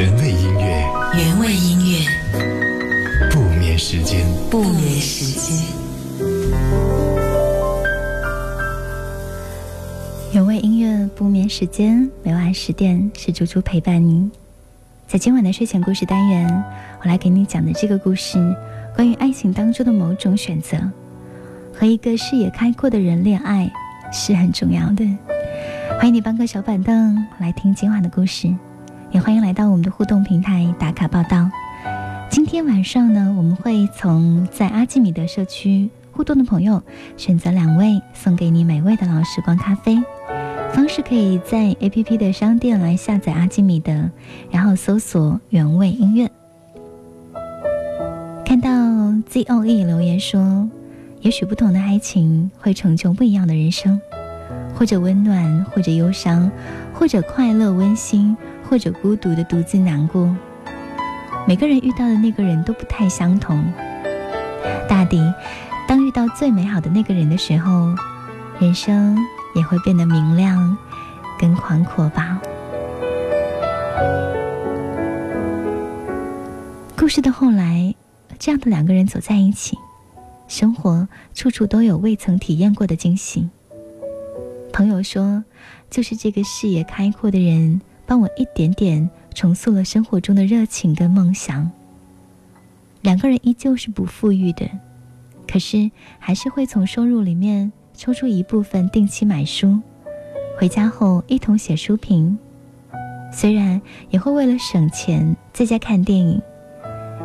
[0.00, 5.66] 原味音乐，原味音乐，不眠时间，不眠时间。
[10.32, 14.32] 原味音乐不眠时间，每晚十点是猪猪陪伴您。
[15.06, 16.64] 在今晚的睡前故事单元，
[17.02, 18.38] 我来给你讲的这个故事，
[18.96, 20.78] 关于爱情当中的某种选择。
[21.74, 23.70] 和一个视野开阔的人恋爱
[24.10, 25.04] 是很重要的。
[25.98, 28.50] 欢迎你搬个小板凳来听今晚的故事。
[29.12, 31.50] 也欢迎来到我们的互动平台打卡报道。
[32.30, 36.80] 今天晚上呢，我们会从在阿基米德社区互动的朋友
[37.16, 40.00] 选择两位，送给你美味的老时光咖啡。
[40.72, 44.08] 方式可以在 APP 的商店来下载阿基米德，
[44.48, 46.30] 然后搜索原味音乐。
[48.44, 48.70] 看到
[49.28, 50.68] ZOE 留言说，
[51.20, 54.00] 也许不同的爱情会成就不一样的人生，
[54.76, 56.48] 或者温暖，或者忧伤，
[56.94, 58.36] 或者快乐温馨。
[58.70, 60.32] 或者孤独的独自难过，
[61.44, 63.60] 每个人遇到的那个人都不太相同。
[64.88, 65.20] 大抵，
[65.88, 67.92] 当遇到最美好的那个人的时候，
[68.60, 69.18] 人生
[69.56, 70.78] 也会变得明亮、
[71.36, 72.40] 更宽阔吧。
[76.96, 77.92] 故事的后来，
[78.38, 79.76] 这样的两个人走在一起，
[80.46, 83.48] 生活处处都有未曾体验过的惊喜。
[84.72, 85.42] 朋友说，
[85.90, 87.80] 就是这个视野开阔的人。
[88.10, 91.70] 帮我一点点重塑了生活中的热情跟梦想。
[93.02, 94.68] 两个人依旧是不富裕的，
[95.46, 99.78] 可是还是会从收入里面抽出一部分定期买书，
[100.58, 102.36] 回家后一同写书评。
[103.30, 106.42] 虽然也会为了省钱在家看电影，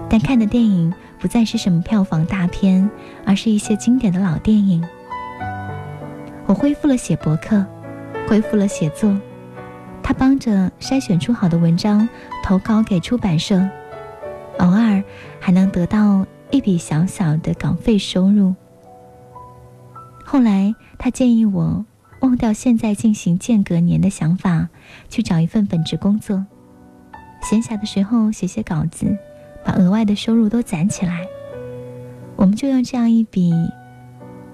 [0.08, 2.88] 但看的电影不再是什么票房大片，
[3.26, 4.88] 而是一些经典的老电影。
[6.46, 7.66] 我恢复了写博客，
[8.28, 9.18] 恢复了写作。
[10.08, 12.08] 他帮着筛选出好的文章，
[12.44, 13.68] 投稿给出版社，
[14.60, 15.04] 偶尔
[15.40, 18.54] 还能得到一笔小小的稿费收入。
[20.24, 21.84] 后来，他建议我
[22.20, 24.70] 忘掉现在进行间隔年的想法，
[25.10, 26.46] 去找一份本职工作，
[27.42, 29.18] 闲暇的时候写写稿子，
[29.66, 31.26] 把额外的收入都攒起来。
[32.36, 33.52] 我们就用这样一笔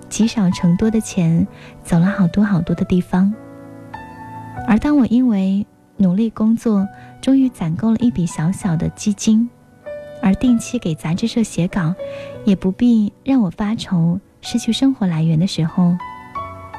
[0.07, 1.45] 积少成多的钱，
[1.83, 3.33] 走了好多好多的地方。
[4.67, 5.65] 而当我因为
[5.97, 6.87] 努力工作，
[7.21, 9.49] 终于攒够了一笔小小的基金，
[10.21, 11.93] 而定期给杂志社写稿，
[12.45, 15.95] 也不必让我发愁失去生活来源的时候，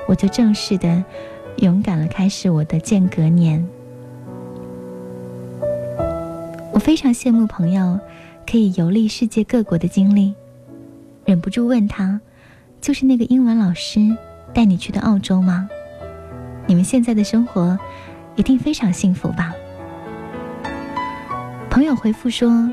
[0.08, 1.04] 我就正式的、
[1.58, 3.64] 勇敢了开始我的间隔年。
[6.72, 8.00] 我非常羡慕朋友
[8.50, 10.34] 可以游历世界各国的经历，
[11.26, 12.20] 忍不住问他
[12.80, 14.00] ：“就是那个英文老师
[14.54, 15.68] 带你去的澳洲吗？”
[16.66, 17.78] 你们现在的生活
[18.36, 19.52] 一定非常幸福吧？
[21.68, 22.70] 朋友回复说：“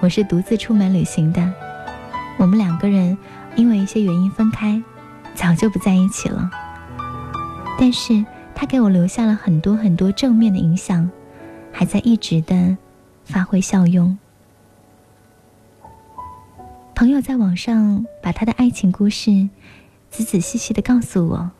[0.00, 1.52] 我是独自出门旅行的，
[2.38, 3.16] 我们两个人
[3.54, 4.82] 因为一些原因分开，
[5.34, 6.50] 早就不在一起了。
[7.78, 8.24] 但是
[8.54, 11.08] 他给我留下了很多很多正面的影响，
[11.72, 12.76] 还在一直的
[13.24, 14.18] 发挥效用。”
[16.94, 19.50] 朋友在网上把他的爱情故事
[20.10, 21.50] 仔仔细细的告诉我。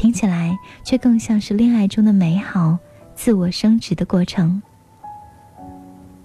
[0.00, 2.78] 听起来却更像是恋爱中的美好、
[3.14, 4.62] 自我升值的过程。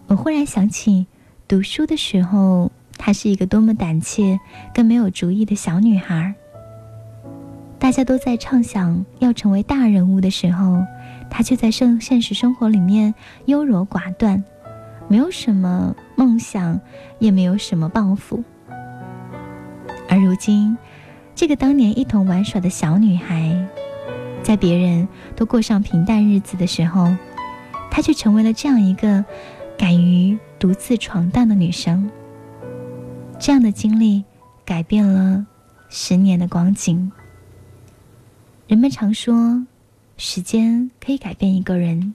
[0.07, 1.07] 我忽然想起，
[1.45, 4.39] 读书的时候，她是一个多么胆怯、
[4.73, 6.33] 更没有主意的小女孩。
[7.77, 10.81] 大家都在畅想要成为大人物的时候，
[11.29, 13.13] 她却在生现实生活里面
[13.47, 14.41] 优柔寡断，
[15.09, 16.79] 没有什么梦想，
[17.19, 18.41] 也没有什么抱负。
[20.07, 20.77] 而如今，
[21.35, 23.67] 这个当年一同玩耍的小女孩，
[24.41, 27.13] 在别人都过上平淡日子的时候，
[27.91, 29.23] 她却成为了这样一个
[29.77, 32.09] 敢于独自闯荡的女生。
[33.37, 34.23] 这样的经历
[34.63, 35.45] 改变了
[35.89, 37.11] 十年的光景。
[38.67, 39.65] 人们常说，
[40.15, 42.13] 时间可以改变一个人，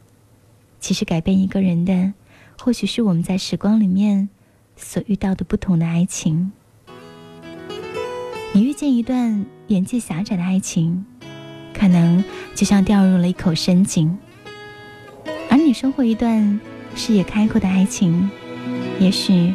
[0.80, 2.14] 其实改变一个人的，
[2.58, 4.30] 或许是我们在时光里面
[4.76, 6.52] 所遇到的不同的爱情。
[8.52, 11.04] 你遇见一段眼界狭窄的爱情，
[11.72, 14.08] 可能就像掉入了一口深井；
[15.48, 16.58] 而你收获一段
[16.96, 18.28] 视野开阔的爱情，
[18.98, 19.54] 也许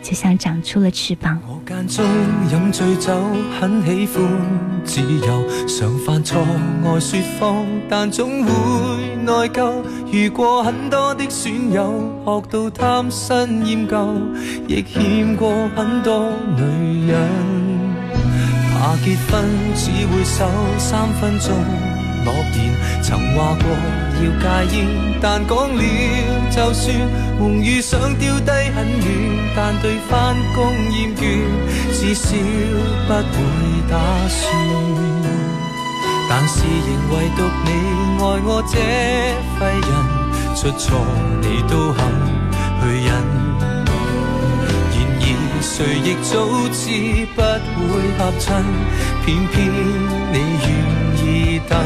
[0.00, 1.40] 就像长出了翅膀。
[1.44, 2.04] 我间中
[2.52, 3.12] 饮醉酒，
[3.58, 4.24] 很喜欢
[4.84, 6.40] 自由，常犯错
[6.84, 8.50] 爱说谎，但总会
[9.24, 9.82] 内疚。
[10.12, 11.92] 遇过很多的损友，
[12.24, 14.14] 学到贪新厌旧，
[14.68, 17.65] 亦欠过很多女人。
[18.86, 19.44] 怕结婚
[19.74, 20.46] 只会守
[20.78, 21.52] 三分钟
[22.24, 22.72] 诺言，
[23.02, 23.66] 曾话过
[24.14, 24.86] 要戒烟，
[25.20, 25.82] 但讲了
[26.52, 26.94] 就算，
[27.36, 29.06] 梦遇想丢低很远，
[29.56, 31.20] 但对翻工厌倦，
[31.92, 32.36] 至少
[33.08, 33.98] 不会打
[34.28, 34.54] 算。
[36.28, 37.70] 但是仍唯独你
[38.20, 38.78] 爱我这
[39.58, 39.90] 废人，
[40.54, 40.96] 出错
[41.40, 42.00] 你都肯
[45.66, 46.38] 谁亦早
[46.72, 48.64] 知不会合衬，
[49.24, 49.54] 偏偏
[50.32, 50.68] 你愿
[51.18, 51.76] 意等。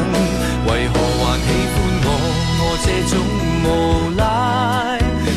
[0.67, 1.75] 为何还喜欢
[2.05, 2.07] 我？
[2.61, 3.13] 我这种
[3.65, 3.67] 无
[4.15, 4.21] 赖，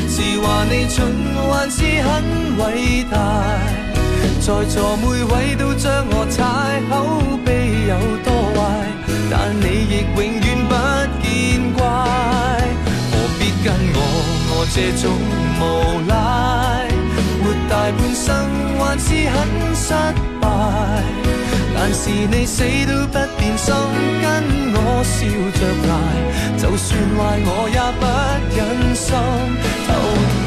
[0.08, 0.94] 是话你蠢，
[1.50, 2.12] 还是很
[2.58, 2.62] 伟
[3.10, 3.14] 大？
[4.40, 6.44] 在座每位都将我踩，
[6.90, 6.92] 口
[7.44, 7.48] 碑
[7.88, 7.92] 有
[8.22, 8.60] 多坏？
[9.30, 10.72] 但你亦永远不
[11.22, 11.26] 见
[11.72, 11.82] 怪，
[13.10, 13.98] 何必跟我
[14.50, 15.02] 我这种
[15.58, 15.62] 无
[16.06, 16.12] 赖，
[17.84, 18.32] 大半生
[18.78, 19.92] 还是很失
[20.40, 20.48] 败。
[21.74, 23.74] 但是你死都不变心，
[24.22, 24.24] 跟
[24.72, 25.12] 我笑
[25.60, 25.92] 着挨，
[26.56, 28.02] 就算坏我也不
[28.56, 28.58] 忍
[28.94, 29.12] 心
[29.86, 29.88] 偷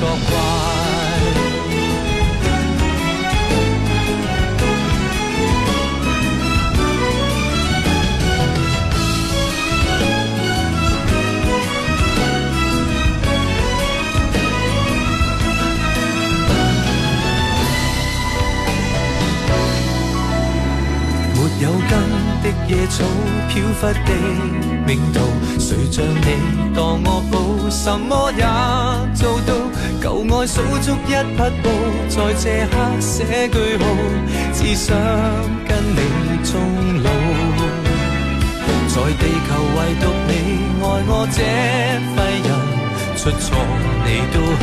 [0.30, 0.32] 怪。
[23.48, 24.12] 草，飘忽的
[24.86, 25.20] 命途，
[25.58, 27.34] 谁像你当我宝，
[27.70, 28.44] 什么也
[29.14, 29.54] 做到。
[30.00, 31.68] 旧爱数足一匹布，
[32.08, 33.82] 在这刻写句号，
[34.52, 34.96] 只想
[35.66, 35.98] 跟你
[36.44, 36.52] 终
[37.02, 37.10] 老。
[38.88, 40.30] 在地球唯独你
[40.80, 41.38] 爱我这
[42.14, 42.48] 废人，
[43.16, 43.44] 出错
[44.04, 44.62] 你都肯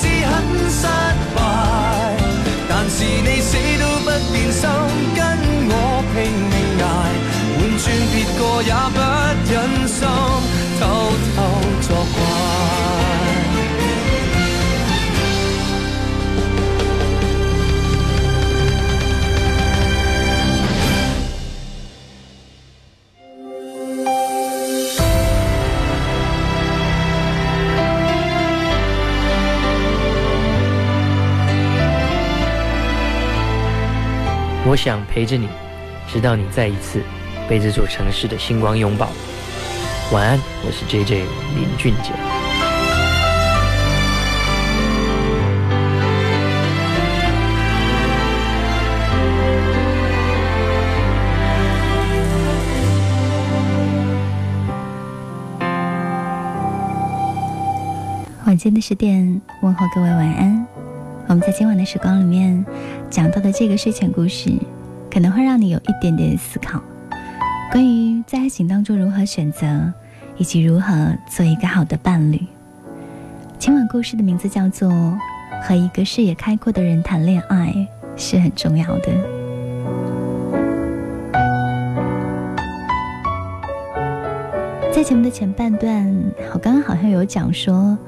[0.00, 0.34] 是很
[0.70, 0.86] 失
[1.34, 1.38] 败，
[2.68, 3.50] 但是你死
[3.80, 4.62] 都不变心，
[5.14, 5.18] 跟
[5.70, 5.72] 我
[6.12, 6.16] 拼
[6.52, 6.86] 命挨，
[7.56, 8.98] 换转别个也不
[9.50, 9.54] 忍
[9.88, 9.98] 心
[10.78, 10.82] 偷
[11.34, 11.36] 偷
[11.82, 12.87] 作怪。
[34.68, 35.48] 我想陪着你，
[36.06, 37.00] 直到你再一次
[37.48, 39.08] 被这座城市的星光拥抱。
[40.12, 41.24] 晚安，我是 J J
[41.56, 42.12] 林俊杰。
[58.44, 60.77] 晚间的十点，问候各位晚安。
[61.28, 62.64] 我们在今晚的时光里面
[63.10, 64.50] 讲到的这个睡前故事，
[65.10, 66.82] 可能会让你有一点点思考，
[67.70, 69.92] 关于在爱情当中如何选择，
[70.38, 72.40] 以及如何做一个好的伴侣。
[73.58, 74.90] 今晚故事的名字叫做
[75.62, 77.74] 《和一个视野开阔的人谈恋爱
[78.16, 79.12] 是很重要的》。
[84.94, 86.10] 在节目的前半段，
[86.54, 87.98] 我刚刚好像有讲说，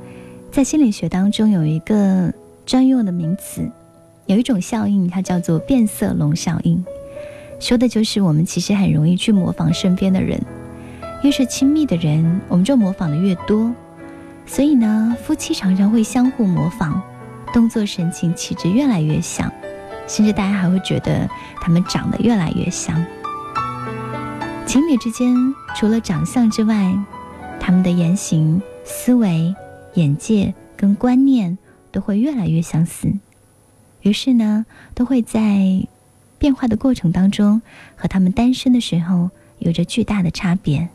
[0.50, 2.32] 在心理学当中有一个。
[2.70, 3.68] 专用的名词，
[4.26, 6.84] 有一种效应，它叫做变色龙效应，
[7.58, 10.40] 说的就是我们其实很容易去模仿身边的人，
[11.24, 13.74] 越是亲密的人，我们就模仿的越多。
[14.46, 17.02] 所以呢，夫妻常常会相互模仿，
[17.52, 19.50] 动作、神情、气质越来越像，
[20.06, 21.28] 甚至大家还会觉得
[21.60, 23.04] 他们长得越来越像。
[24.64, 25.34] 情侣之间，
[25.74, 26.96] 除了长相之外，
[27.58, 29.52] 他们的言行、思维、
[29.94, 31.58] 眼界跟观念。
[31.92, 33.12] 都会越来越相似。
[34.02, 35.86] 于是呢，都会在
[36.38, 37.60] 变化的过程当中，
[37.96, 40.88] 和他们单身的时候有着巨大的差别。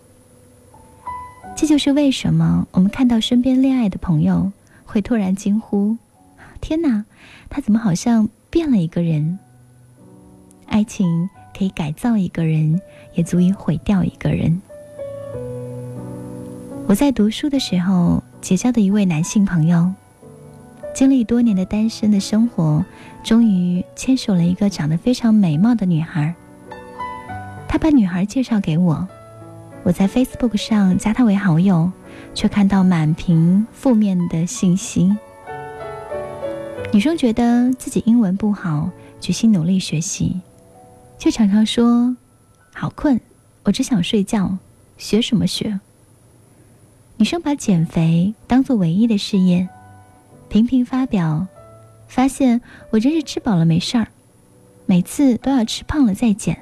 [1.55, 4.51] 这就是为什么我们看到身边恋爱的朋友，
[4.85, 5.97] 会突然惊呼
[6.59, 7.05] ：“天哪，
[7.49, 9.39] 他怎么好像变了一个人？”
[10.67, 12.81] 爱情可以改造一个人，
[13.13, 14.61] 也足以毁掉一个人。
[16.87, 19.93] 我在读书的时候结交的一位男性朋友，
[20.95, 22.83] 经历多年的单身的生活，
[23.21, 26.33] 终于牵手了一个长得非常美貌的女孩。
[27.67, 29.05] 他把女孩介绍给我。
[29.83, 31.91] 我在 Facebook 上加她为好友，
[32.33, 35.13] 却看到满屏负面的信息。
[36.93, 40.39] 女生觉得自己英文不好，决心努力学习，
[41.19, 42.15] 却常常说
[42.73, 43.19] ：“好困，
[43.63, 44.57] 我只想睡觉，
[44.97, 45.77] 学什么学？”
[47.17, 49.67] 女生把减肥当做唯一的事业，
[50.55, 51.45] 频频发表，
[52.07, 54.07] 发现我真是吃饱了没事儿，
[54.85, 56.57] 每次都要吃胖了再减。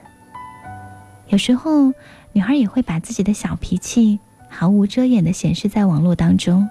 [1.28, 1.94] 有时候。
[2.36, 4.18] 女孩也会把自己的小脾气
[4.50, 6.68] 毫无遮掩的显示在网络当中，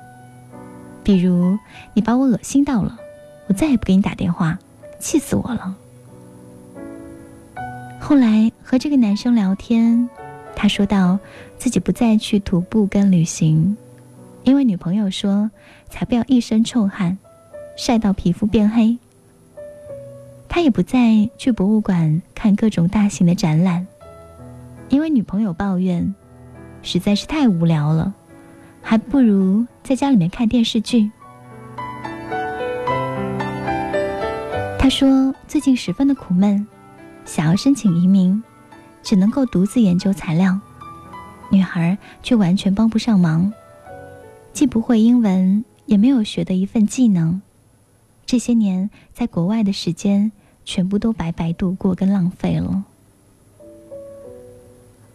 [1.05, 1.57] 比如
[1.95, 2.99] 你把我恶心到了，
[3.47, 4.59] 我再也不给你打电话，
[4.99, 5.77] 气死我了。
[8.01, 10.11] 后来和这个男生聊天，
[10.57, 11.17] 他说到
[11.59, 13.77] 自己不再去徒步跟旅行，
[14.43, 15.49] 因为女朋友说
[15.93, 17.19] 才不要一身臭汗，
[17.77, 18.97] 晒到皮肤变黑。
[20.49, 23.87] 他也不再去博物馆看各种大型的展览。
[24.89, 26.15] 因为女朋友抱怨，
[26.83, 28.15] 实在是太无聊了，
[28.81, 31.11] 还不如在家里面看电视剧。
[34.79, 36.67] 他说最近十分的苦闷，
[37.27, 38.43] 想要申请移民，
[39.03, 40.59] 只能够独自研究材料，
[41.51, 43.53] 女孩却完全帮不上忙，
[44.53, 47.41] 既不会英文，也没有学的一份技能，
[48.25, 50.33] 这些年在国外的时间
[50.65, 52.85] 全部都白白度过跟浪费了。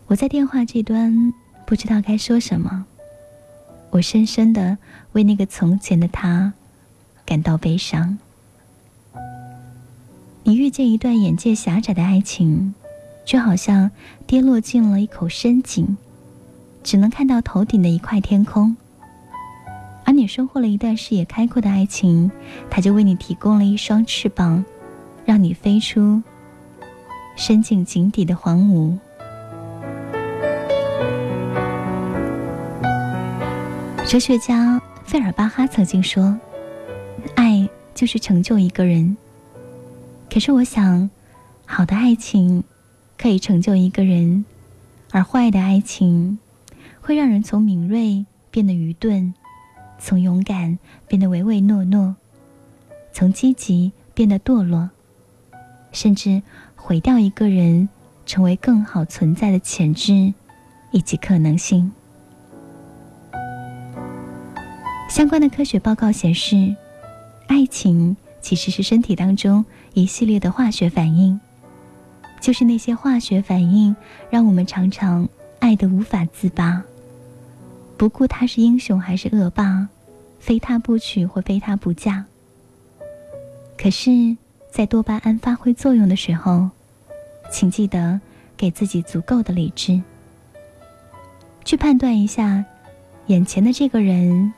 [0.07, 1.33] 我在电话这端
[1.65, 2.85] 不知道该说什么，
[3.89, 4.77] 我深深的
[5.13, 6.53] 为那个从前的他
[7.25, 8.17] 感到悲伤。
[10.43, 12.73] 你遇见一段眼界狭窄的爱情，
[13.25, 13.91] 就好像
[14.25, 15.97] 跌落进了一口深井，
[16.83, 18.77] 只能看到头顶的一块天空；
[20.07, 22.31] 而你收获了一段视野开阔的爱情，
[22.69, 24.63] 它就为你提供了一双翅膀，
[25.25, 26.23] 让你飞出
[27.35, 28.97] 深进井底的荒芜。
[34.07, 36.39] 哲学家费尔巴哈曾经说
[37.35, 39.17] ：“爱就是成就一个人。”
[40.31, 41.09] 可是我想，
[41.65, 42.63] 好的爱情
[43.17, 44.45] 可以成就一个人，
[45.11, 46.39] 而坏的爱情
[47.01, 49.33] 会让人从敏锐变得愚钝，
[49.99, 50.77] 从勇敢
[51.07, 52.15] 变得唯唯诺诺，
[53.11, 54.89] 从积极变得堕落，
[55.91, 56.41] 甚至
[56.75, 57.89] 毁掉一个人
[58.25, 60.33] 成为更好存在的潜质
[60.91, 61.91] 以及可能性。
[65.09, 66.75] 相关的科学报告显示，
[67.47, 71.39] 爱情其实是身体当中一系列的化学反应，
[72.39, 73.95] 就是那些化学反应
[74.29, 75.27] 让我们常常
[75.59, 76.83] 爱得无法自拔，
[77.97, 79.87] 不顾他是英雄还是恶霸，
[80.39, 82.25] 非他不娶或非他不嫁。
[83.77, 84.37] 可是，
[84.69, 86.69] 在多巴胺发挥作用的时候，
[87.51, 88.21] 请记得
[88.55, 90.01] 给自己足够的理智，
[91.65, 92.63] 去判断一下
[93.25, 94.53] 眼前的这个人。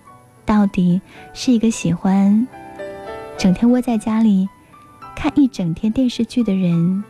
[0.46, 1.00] 到底
[1.32, 2.48] 是一个喜欢
[3.38, 4.50] 整天窝在家里
[5.16, 7.04] 看一整天电视剧的人，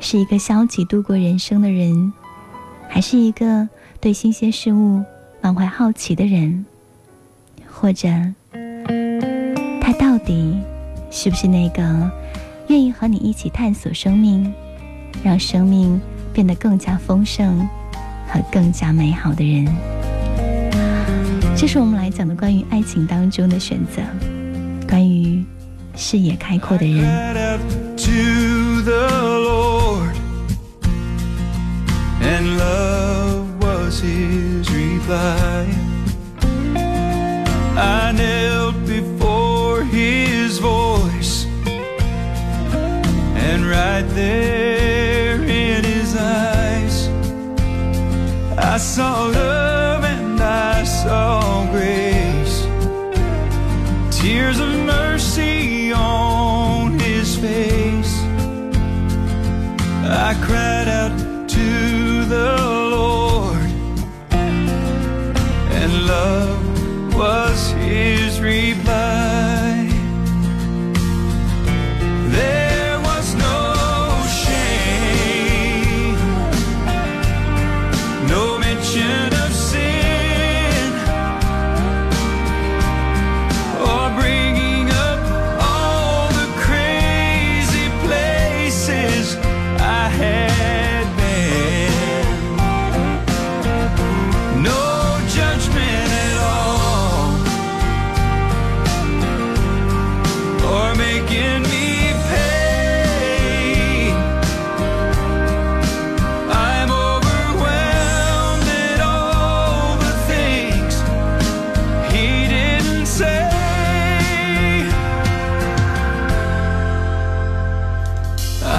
[0.00, 2.12] 是一个消极度过人生的人，
[2.88, 3.68] 还是一个
[4.00, 5.04] 对新鲜事物
[5.44, 6.64] 满怀好奇的人？
[7.70, 8.08] 或者，
[9.78, 10.58] 他到底
[11.10, 12.10] 是不是那个
[12.68, 14.50] 愿意和你一起探索生命，
[15.22, 16.00] 让生命
[16.32, 17.60] 变得更加丰盛
[18.26, 19.66] 和更加美好的人？
[21.54, 24.00] 这是我们来讲的关于爱情当中的选择，
[24.88, 25.44] 关于
[25.94, 27.04] 视野开阔的人。
[34.04, 35.66] voices reply.
[37.76, 41.46] I knelt before his voice,
[43.46, 47.08] and right there in his eyes,
[48.58, 49.53] I saw love.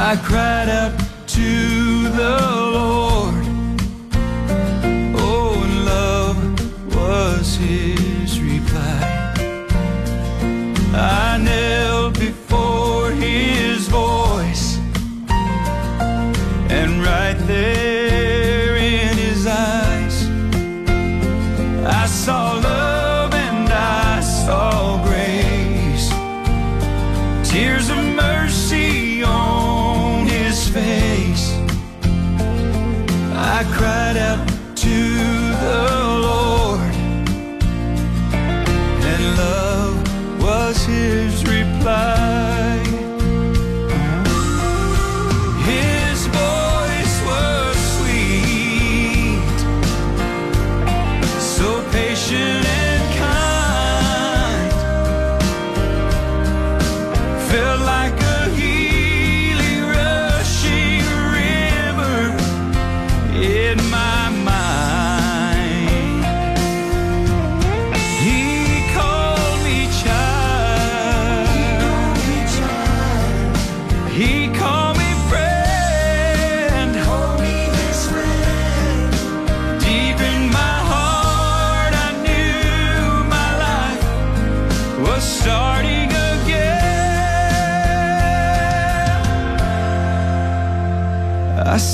[0.08, 0.94] I cried out
[1.30, 2.45] to the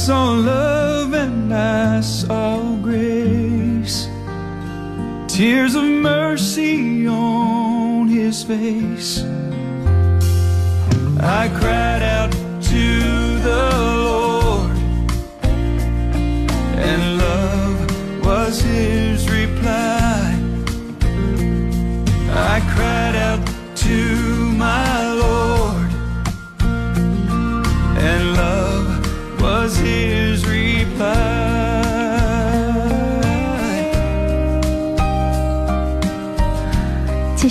[0.08, 4.08] saw love and I saw grace.
[5.28, 9.24] Tears of mercy on his face.
[11.20, 12.01] I cried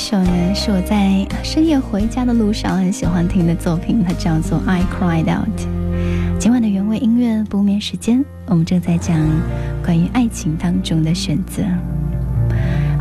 [0.00, 5.60] 首呢是我在深夜回家的路上很喜欢听的作品，它叫做《I Cried Out》。
[6.38, 9.14] 今晚的原味音乐不眠时间，我们正在讲
[9.84, 11.62] 关于爱情当中的选择。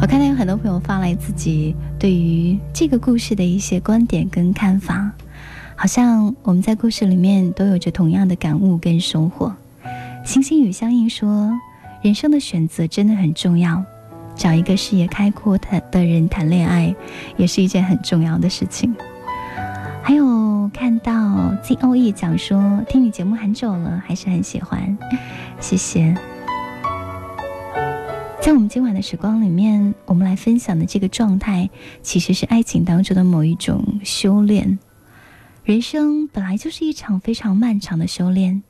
[0.02, 5.10] 我看到有很多朋友发来自己对于这个故事的一些观点跟看法，
[5.78, 9.56] 好像我们在故事里面都有着同样的感悟跟收获。
[10.26, 11.50] 星星与相应说，
[12.02, 13.86] 人生的选择真的很重要。
[14.40, 16.96] 找一个视野开阔的的人谈恋爱，
[17.36, 18.96] 也是一件很重要的事情。
[20.02, 21.12] 还有看到
[21.62, 24.98] ZOE 讲说，听你节目很久了，还是很喜欢，
[25.60, 26.16] 谢谢。
[28.42, 31.70] 在我们今晚的时光里面，我们来分享的这个状态，
[32.02, 34.80] 其实是爱情当中的某一种修炼。
[35.66, 38.64] 人生本来就是一场非常漫长的修炼。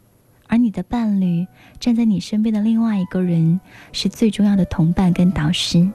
[0.49, 1.47] 而你的伴侣
[1.79, 3.59] 站在你身边的另外一个人，
[3.93, 5.87] 是最重要的同伴跟导师。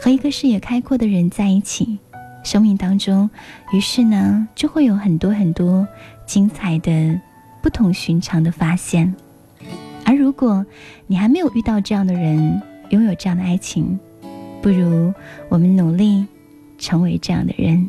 [0.00, 1.96] 和一个视野开阔的人在一起，
[2.42, 3.30] 生命当中，
[3.72, 5.86] 于是呢，就会有很多很多
[6.26, 7.20] 精彩的、
[7.62, 9.14] 不同寻常的发现。
[10.04, 10.66] 而如果
[11.06, 13.96] 你还没有遇到这样的人，拥有这样的爱情，
[14.60, 15.14] 不如
[15.48, 16.26] 我们努力
[16.78, 17.88] 成为这样的人。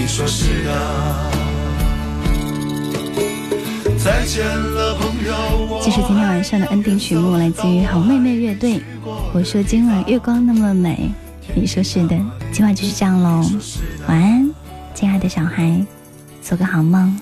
[0.00, 1.30] 你说是的。
[4.02, 5.78] 再见了，朋友。
[5.84, 8.80] 这是今天晚上的安定曲目，来自于好妹妹乐队。
[9.34, 11.12] 我说今晚月光那么美，
[11.54, 12.18] 你说是的。
[12.50, 13.44] 今晚就是这样喽，
[14.08, 14.50] 晚安，
[14.94, 15.84] 亲爱的小孩，
[16.40, 17.20] 做个好梦。